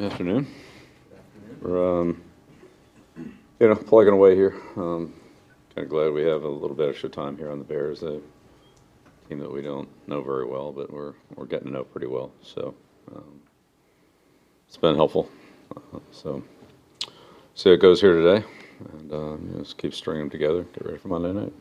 [0.00, 0.46] Afternoon.
[1.60, 2.22] We're, um,
[3.16, 4.56] you know, plugging away here.
[4.76, 5.12] Um,
[5.74, 8.02] kind of glad we have a little bit extra time here on the Bears.
[8.02, 8.18] A
[9.28, 12.32] team that we don't know very well, but we're we're getting to know pretty well.
[12.40, 12.74] So
[13.14, 13.42] um,
[14.66, 15.28] it's been helpful.
[15.76, 16.42] Uh, so
[17.54, 18.46] see how it goes here today,
[18.94, 20.62] and um, you know, just keep stringing them together.
[20.62, 21.52] Get ready for Monday night.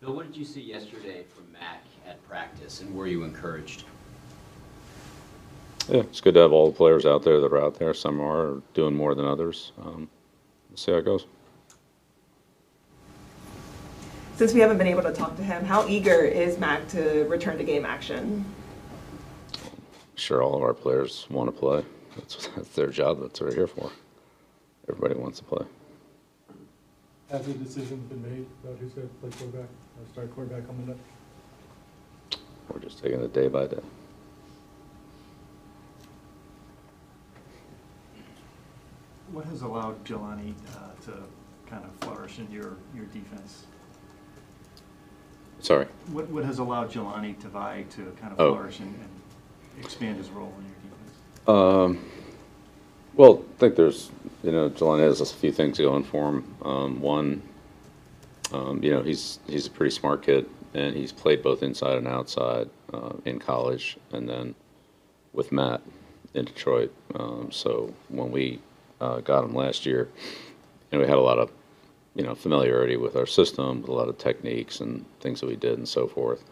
[0.00, 3.84] Bill, what did you see yesterday from Mac at practice, and were you encouraged?
[5.90, 7.92] Yeah, it's good to have all the players out there that are out there.
[7.94, 9.72] Some are doing more than others.
[9.82, 10.08] Um,
[10.70, 11.26] let's see how it goes.
[14.36, 17.58] Since we haven't been able to talk to him, how eager is Mac to return
[17.58, 18.44] to game action?
[20.14, 21.84] Sure, all of our players want to play.
[22.14, 23.20] That's, that's their job.
[23.20, 23.90] That's what they're here for.
[24.88, 25.66] Everybody wants to play.
[27.32, 30.76] Has a decision been made about who's going to play quarterback, or start quarterback on
[30.86, 31.00] Monday?
[32.72, 33.80] We're just taking it day by day.
[39.32, 41.12] What has allowed Jahlani uh, to
[41.68, 43.64] kind of flourish in your, your defense?
[45.60, 45.86] Sorry.
[46.10, 48.54] What, what has allowed Jahlani to vie to kind of Oh.
[48.54, 51.46] flourish and, and expand his role in your defense?
[51.46, 52.10] Um,
[53.14, 54.10] well, I think there's,
[54.42, 56.54] you know, Jahlani has a few things going for him.
[56.62, 57.42] Um, one,
[58.52, 62.08] um, you know, he's he's a pretty smart kid, and he's played both inside and
[62.08, 64.54] outside uh, in college, and then
[65.32, 65.82] with Matt
[66.34, 66.92] in Detroit.
[67.14, 68.60] Um, so when we
[69.00, 70.08] uh, got him last year,
[70.92, 71.50] And we had a lot of,
[72.14, 75.56] you know, familiarity with our system, with a lot of techniques and things that we
[75.56, 76.44] did and so forth.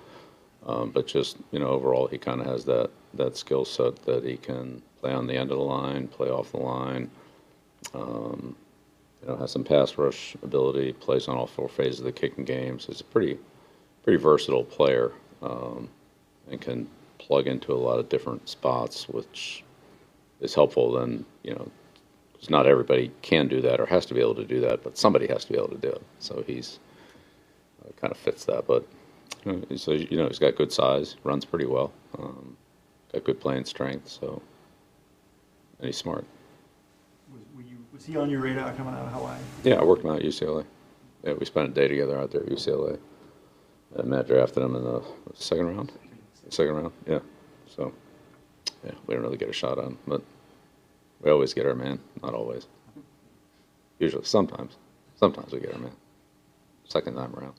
[0.66, 4.24] Um, but just you know, overall, he kind of has that that skill set that
[4.24, 7.10] he can play on the end of the line, play off the line.
[7.94, 8.56] Um,
[9.22, 12.44] you know, has some pass rush ability, plays on all four phases of the kicking
[12.44, 12.78] game.
[12.78, 13.38] So he's a pretty
[14.02, 15.12] pretty versatile player
[15.42, 15.88] um,
[16.50, 19.64] and can plug into a lot of different spots, which
[20.40, 20.92] is helpful.
[20.92, 21.70] Then you know,
[22.50, 25.26] not everybody can do that or has to be able to do that, but somebody
[25.26, 26.02] has to be able to do it.
[26.18, 26.78] So he's
[27.84, 28.66] uh, kind of fits that.
[28.66, 28.86] But
[29.44, 32.56] you know, so you know, he's got good size, runs pretty well, um,
[33.12, 34.08] got good playing strength.
[34.08, 34.40] So
[35.78, 36.24] and he's smart.
[37.32, 39.38] Was, were you, was he on your radar coming out of Hawaii?
[39.62, 40.64] Yeah, I worked him out at UCLA.
[41.24, 42.98] Yeah, we spent a day together out there at UCLA.
[43.96, 45.02] And Matt drafted him in the
[45.34, 45.92] second round.
[46.50, 47.20] Second round, yeah.
[47.66, 47.92] So,
[48.84, 50.22] yeah, we didn't really get a shot on him, but
[51.22, 51.98] we always get our man.
[52.22, 52.66] Not always.
[53.98, 54.76] Usually, sometimes.
[55.16, 55.92] Sometimes we get our man.
[56.84, 57.54] Second time around.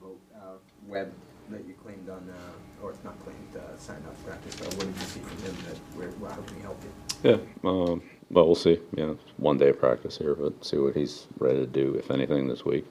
[0.00, 0.56] about uh,
[0.88, 1.12] Webb
[1.50, 5.02] that you claimed on, uh, or not claimed, uh, signed off practice, what did you
[5.06, 7.30] see from him that, where, well, how can he help you?
[7.30, 7.38] Yeah,
[7.68, 8.80] um, well, we'll see.
[8.96, 12.48] It's one day of practice here, but see what he's ready to do, if anything,
[12.48, 12.84] this week.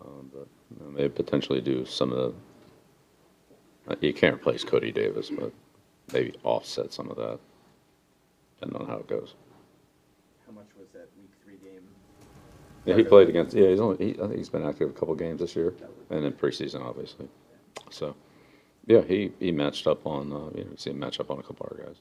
[0.00, 2.34] Um, but you know, maybe potentially do some of
[3.86, 3.92] the.
[3.92, 5.52] uh, You can't replace Cody Davis, but
[6.12, 7.38] maybe offset some of that,
[8.54, 9.34] depending on how it goes.
[10.46, 11.82] How much was that week three game?
[12.84, 13.56] Yeah, he played against.
[13.56, 14.04] Yeah, he's only.
[14.04, 15.74] He, I think he's been active a couple games this year,
[16.10, 17.28] and then preseason, obviously.
[17.90, 18.14] So,
[18.86, 20.32] yeah, he he matched up on.
[20.32, 21.96] Uh, you know, see him match up on a couple of our guys.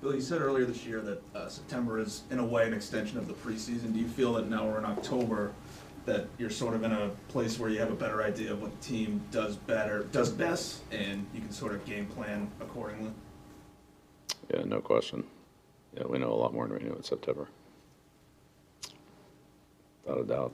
[0.00, 3.18] Bill, you said earlier this year that uh, September is, in a way, an extension
[3.18, 3.92] of the preseason.
[3.92, 5.52] Do you feel that now we're in October,
[6.04, 8.78] that you're sort of in a place where you have a better idea of what
[8.80, 13.12] the team does better, does best, and you can sort of game plan accordingly?
[14.52, 15.24] Yeah, no question.
[15.96, 17.48] Yeah, we know a lot more than we knew in September.
[20.04, 20.52] Without a doubt.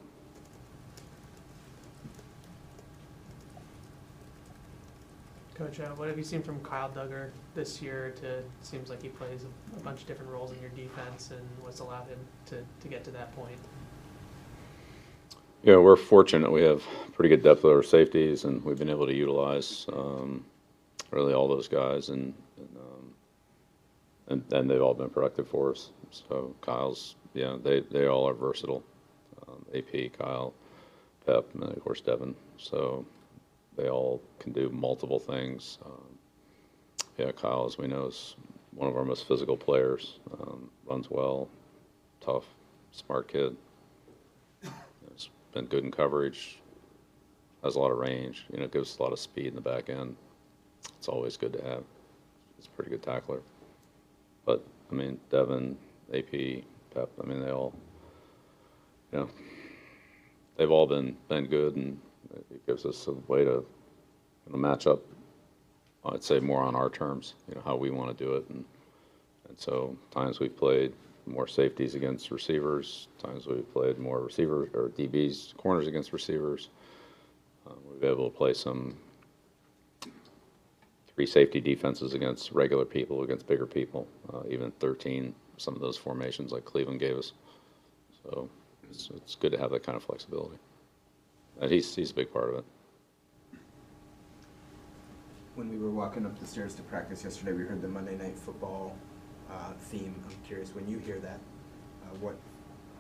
[5.55, 8.15] Coach, uh, what have you seen from Kyle Dugger this year?
[8.21, 11.41] To seems like he plays a, a bunch of different roles in your defense, and
[11.61, 13.59] what's allowed him to, to get to that point.
[15.63, 16.51] Yeah, we're fortunate.
[16.53, 16.83] We have
[17.15, 20.45] pretty good depth of our safeties, and we've been able to utilize um,
[21.11, 23.15] really all those guys, and and, um,
[24.29, 25.91] and and they've all been productive for us.
[26.11, 28.85] So Kyle's, yeah, they they all are versatile.
[29.49, 30.55] Um, AP, Kyle,
[31.27, 32.37] Pep, and of course Devin.
[32.57, 33.05] So
[33.77, 35.79] they all can do multiple things.
[35.85, 36.19] Um,
[37.19, 38.37] yeah, Kyle, as we know, is
[38.75, 40.21] one of our most physical players.
[40.41, 41.49] Um, runs well,
[42.21, 42.45] tough,
[42.93, 43.57] smart kid.
[45.53, 46.61] Been good in coverage.
[47.65, 48.47] Has a lot of range.
[48.53, 50.17] You know, gives us a lot of speed in the back end.
[50.97, 51.83] It's always good to have.
[52.59, 53.41] It's a pretty good tackler.
[54.45, 55.77] But I mean, Devin,
[56.13, 56.63] AP,
[56.95, 57.11] Pep.
[57.23, 57.75] I mean, they all,
[59.13, 59.31] you know,
[60.57, 61.99] they've all been been good, and
[62.51, 65.03] it gives us a way to you know, match up.
[66.05, 67.35] I'd say more on our terms.
[67.49, 68.65] You know, how we want to do it, and
[69.49, 70.93] and so times we've played
[71.29, 73.09] more safeties against receivers.
[73.23, 76.71] Times we've played more receivers or DBs, corners against receivers.
[77.67, 78.97] Uh, we've been able to play some
[81.15, 85.97] three safety defenses against regular people, against bigger people, uh, even 13, some of those
[85.97, 87.33] formations like Cleveland gave us.
[88.23, 88.49] So
[88.89, 90.59] it's, it's good to have that kind of flexibility.
[91.61, 92.65] And he's, he's a big part of it.
[95.57, 98.39] When we were walking up the stairs to practice yesterday, we heard the Monday Night
[98.39, 98.97] Football
[99.51, 100.15] uh, theme.
[100.27, 101.41] I'm curious, when you hear that,
[102.05, 102.37] uh, what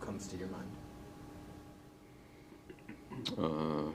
[0.00, 0.68] comes to your mind?
[3.36, 3.90] Uh,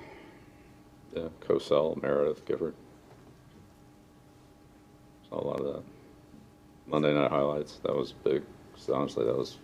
[1.16, 2.76] yeah, Cosell, Meredith, Gifford.
[5.30, 5.84] Saw a lot of that.
[6.88, 8.44] Monday Night Highlights, that was big.
[8.74, 9.58] 'cause honestly, that was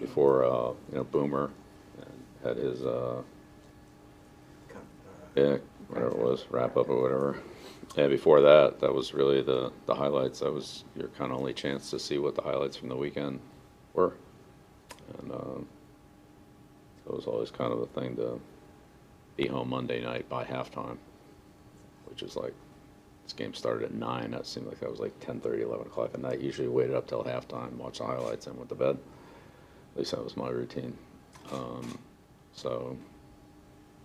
[0.00, 1.50] before, uh, you know, Boomer
[1.98, 3.22] and had his, uh,
[4.70, 4.80] uh,
[5.34, 5.58] yeah,
[5.88, 7.36] whatever it was, wrap up or whatever.
[7.96, 10.40] Yeah, before that, that was really the, the highlights.
[10.40, 13.40] That was your kind of only chance to see what the highlights from the weekend
[13.92, 14.14] were.
[15.18, 15.68] And um,
[17.04, 18.40] it was always kind of a thing to
[19.36, 20.96] be home Monday night by halftime,
[22.06, 22.54] which is like,
[23.24, 24.30] this game started at 9.
[24.30, 26.40] That seemed like that was like 10:30, 11 o'clock at night.
[26.40, 28.98] Usually waited up till halftime, watched the highlights, and went to bed.
[29.92, 30.96] At least that was my routine.
[31.52, 31.98] Um,
[32.52, 32.96] so,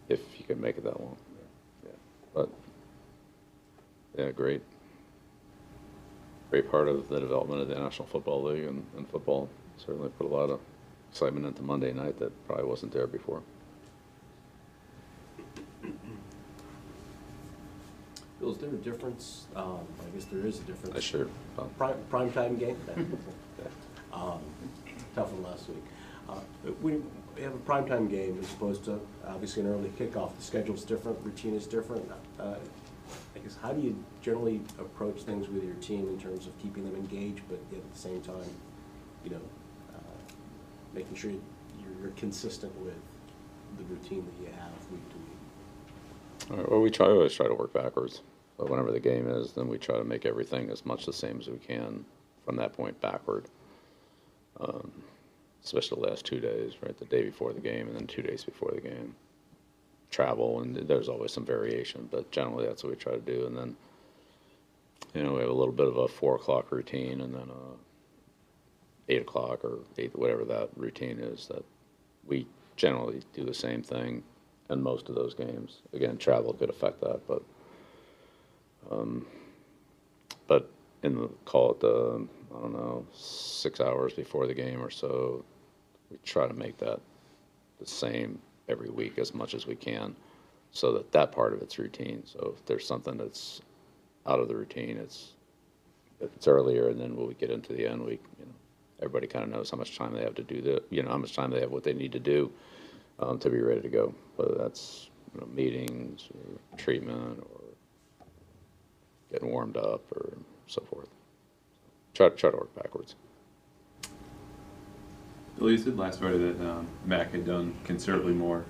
[0.08, 1.18] if you could make it that long.
[1.84, 1.92] Yeah.
[2.34, 2.50] But,
[4.18, 4.62] yeah, great.
[6.50, 9.50] Great part of the development of the National Football League and, and football.
[9.78, 10.60] Certainly put a lot of
[11.12, 13.42] excitement into Monday night that probably wasn't there before.
[18.40, 20.96] Bill, is there a difference, um, I guess there is a difference.
[20.96, 21.28] I sure,
[21.78, 22.78] Prime, prime time game?
[24.14, 24.40] Um,
[25.14, 25.84] Tough one last week.
[26.28, 26.40] Uh,
[26.82, 26.94] we
[27.44, 30.36] have a prime time game as opposed to, obviously, an early kickoff.
[30.38, 32.10] The schedule's different, routine is different.
[32.40, 32.56] Uh,
[33.36, 36.84] I guess, how do you generally approach things with your team in terms of keeping
[36.84, 38.50] them engaged, but yet at the same time,
[39.24, 39.42] you know,
[39.94, 40.34] uh,
[40.94, 41.42] making sure you're
[42.02, 42.94] you're consistent with
[43.78, 46.52] the routine that you have week to week?
[46.52, 48.22] All right, well, we try, always try to work backwards.
[48.58, 51.40] But whenever the game is, then we try to make everything as much the same
[51.40, 52.06] as we can
[52.44, 53.46] from that point backward.
[54.60, 54.92] Um,
[55.64, 56.98] especially the last two days, right?
[56.98, 59.16] The day before the game and then two days before the game.
[60.18, 63.46] Travel, and there's always some variation, but generally that's what we try to do.
[63.46, 63.76] And then,
[65.14, 69.12] you know, we have a little bit of a four o'clock routine and then a
[69.14, 71.64] eight o'clock or eight, whatever that routine is that
[72.26, 72.48] we
[72.78, 74.24] generally do the same thing
[74.72, 75.84] in most of those games.
[75.94, 77.44] Again, travel could affect that, but
[78.90, 79.24] um,
[80.48, 80.68] but
[81.04, 85.46] in the call it the I don't know six hours before the game or so,
[86.10, 87.02] we try to make that
[87.80, 90.16] the same every week as much as we can,
[90.72, 92.24] so that that part of it's routine.
[92.26, 93.62] So if there's something that's
[94.26, 95.34] out of the routine, it's
[96.20, 98.54] it's earlier, and then when we get into the end, we you know
[99.00, 101.18] everybody kind of knows how much time they have to do the you know how
[101.18, 102.52] much time they have what they need to do
[103.20, 107.62] um, to be ready to go, whether that's you know, meetings or treatment or
[109.32, 110.38] getting warmed up or
[110.68, 111.10] so forth.
[112.14, 113.16] Try, try to work backwards.
[115.60, 118.64] Said last Friday that um, Mac had done considerably more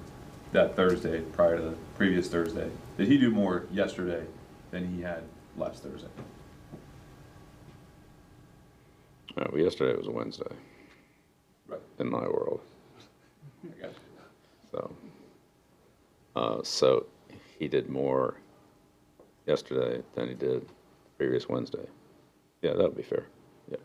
[0.54, 2.70] that Thursday prior to the previous Thursday.
[2.98, 4.26] Did he do more yesterday
[4.72, 5.24] than he had
[5.58, 6.08] last Thursday?
[9.38, 10.46] Uh, well, yesterday was a Wednesday
[11.68, 11.82] Right.
[12.00, 12.62] in my world,
[13.66, 13.96] I got you.
[14.72, 14.96] so
[16.38, 17.06] uh, so
[17.60, 18.36] he did more
[19.46, 20.66] yesterday than he did
[21.18, 21.86] previous Wednesday.
[22.62, 23.26] Yeah, that would be fair.
[23.70, 23.78] Yeah.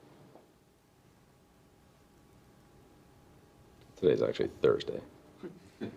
[4.02, 4.98] Today's actually Thursday.
[5.78, 5.90] Two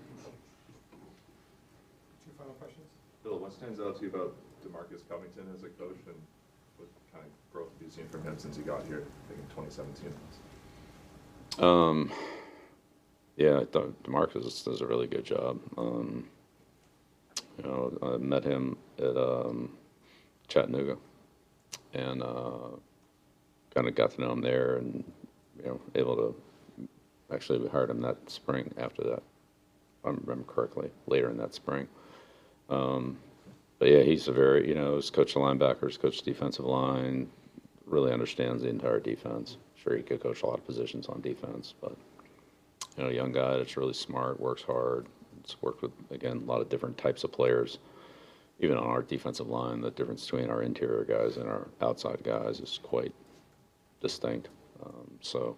[2.37, 2.85] final questions?
[3.23, 6.15] Bill, what stands out to you about Demarcus Covington as a coach and
[6.77, 9.39] what kind of growth have you seen from him since he got here, I think
[9.39, 10.13] in 2017?
[11.57, 12.11] Um,
[13.37, 15.59] yeah, I thought Demarcus does a really good job.
[15.75, 16.27] Um,
[17.57, 19.71] you know, I met him at um,
[20.47, 20.97] Chattanooga,
[21.95, 22.69] and uh,
[23.73, 25.03] kind of got to know him there, and
[25.57, 26.35] you know, able to
[27.31, 29.23] actually we hired him that spring after that.
[29.99, 31.87] If I remember correctly, later in that spring.
[32.69, 33.17] Um,
[33.79, 37.29] but yeah, he's a very you know, he's coached the linebackers, coached defensive line,
[37.85, 39.57] really understands the entire defense.
[39.75, 41.95] Sure, he could coach a lot of positions on defense, but
[42.97, 45.07] you know, young guy that's really smart, works hard.
[45.43, 47.79] It's worked with again a lot of different types of players.
[48.59, 52.61] Even on our defensive line, the difference between our interior guys and our outside guys
[52.61, 53.13] is quite
[54.01, 54.47] distinct.
[54.83, 55.57] Um, so,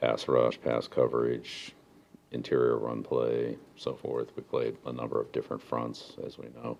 [0.00, 1.72] pass rush, pass coverage,
[2.32, 4.28] interior run play, so forth.
[4.36, 6.78] We played a number of different fronts, as we know,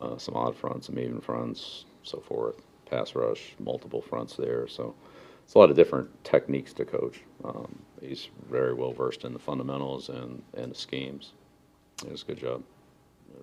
[0.00, 2.56] uh, some odd fronts, some even fronts, so forth.
[2.90, 4.66] Pass rush, multiple fronts there.
[4.66, 4.94] So,
[5.44, 7.20] it's a lot of different techniques to coach.
[7.44, 11.32] Um, he's very well versed in the fundamentals and, and the schemes.
[12.02, 12.62] He does a good job.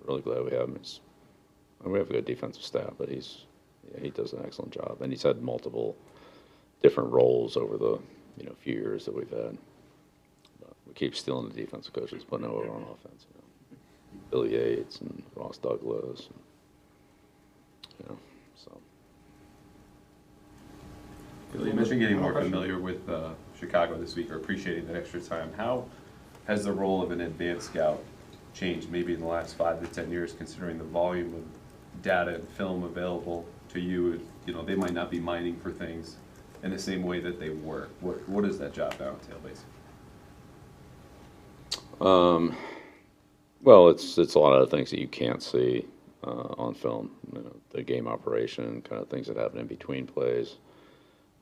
[0.06, 0.76] Really glad we have him.
[0.78, 1.00] He's,
[1.84, 3.44] we have a good defensive staff, but he's
[3.92, 5.96] yeah, he does an excellent job, and he's had multiple
[6.82, 7.98] different roles over the,
[8.40, 9.56] you know, few years that we've had.
[10.60, 13.78] But We keep stealing the defensive coaches, putting over on offense, you know.
[14.30, 16.40] Billy Yates and Ross Douglas, and,
[17.98, 18.18] you know,
[18.56, 18.78] so.
[21.52, 25.20] Bill, you mentioned getting more familiar with uh, Chicago this week or appreciating that extra
[25.20, 25.52] time.
[25.56, 25.84] How
[26.46, 28.02] has the role of an advanced scout
[28.54, 32.48] changed maybe in the last five to 10 years, considering the volume of data and
[32.48, 34.20] film available to you?
[34.46, 36.16] You know, they might not be mining for things
[36.62, 37.88] in the same way that they were.
[38.00, 39.64] What, what does that job now entail, basically?
[42.00, 42.56] Um,
[43.62, 45.86] well, it's, it's a lot of things that you can't see,
[46.24, 50.06] uh, on film, you know, the game operation, kind of things that happen in between
[50.06, 50.56] plays.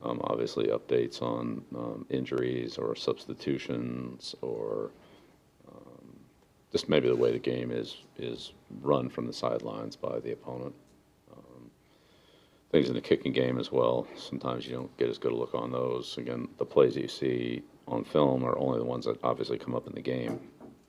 [0.01, 4.91] Um, obviously updates on, um, injuries or substitutions or,
[5.69, 6.15] um,
[6.71, 10.73] just maybe the way the game is, is run from the sidelines by the opponent.
[12.71, 14.07] Things in the kicking game as well.
[14.15, 16.17] Sometimes you don't get as good a look on those.
[16.17, 19.73] Again, the plays that you see on film are only the ones that obviously come
[19.73, 20.39] up in the game,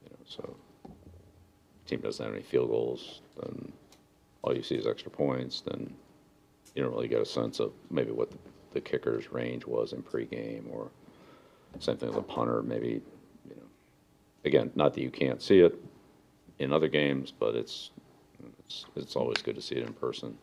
[0.05, 0.57] you know, so.
[1.87, 3.73] Team doesn't have any field goals, then
[4.43, 5.93] all you see is extra points, then
[6.75, 8.39] you don't really get a sense of maybe what the,
[8.75, 10.91] the kicker's range was in pregame or
[11.79, 13.03] same thing with a punter, maybe,
[13.49, 13.63] you know.
[14.45, 15.75] Again, not that you can't see it
[16.59, 17.91] in other games, but it's,
[18.61, 20.37] it's, it's always good to see it in person.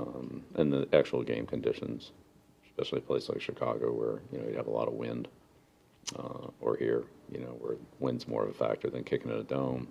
[0.00, 2.12] Um, and the actual game conditions,
[2.64, 5.28] especially a place like Chicago where, you know, you have a lot of wind.
[6.18, 9.44] Uh, or here, you know, where wind's more of a factor than kicking in a
[9.44, 9.86] dome.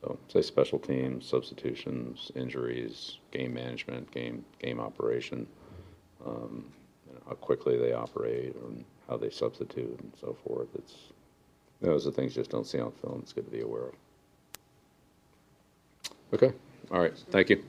[0.00, 5.46] So, say special teams, substitutions, injuries, game management, game, game operation,
[6.24, 6.66] um,
[7.08, 10.68] you know, how quickly they operate and how they substitute and so forth.
[10.74, 10.94] It's,
[11.80, 13.20] those are things you just don't see on film.
[13.22, 13.94] It's good to be aware of.
[16.34, 16.52] Okay,
[16.90, 17.64] all right, thank you.